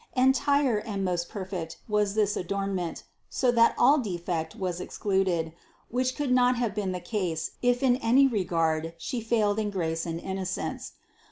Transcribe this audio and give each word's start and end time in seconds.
Entire 0.15 0.79
and 0.79 1.05
most 1.05 1.29
perfect 1.29 1.77
was 1.87 2.15
this 2.15 2.35
adornment, 2.35 3.03
so 3.29 3.51
that 3.51 3.75
all 3.77 3.99
defect 3.99 4.55
was 4.55 4.81
excluded, 4.81 5.53
which 5.91 6.17
would 6.17 6.31
not 6.31 6.55
have 6.55 6.73
been 6.73 6.91
the 6.91 6.99
case, 6.99 7.51
if 7.61 7.83
in 7.83 7.97
any 7.97 8.25
regard 8.27 8.95
She 8.97 9.21
failed 9.21 9.59
in 9.59 9.69
grace 9.69 10.07
and 10.07 10.19
innocence. 10.19 10.93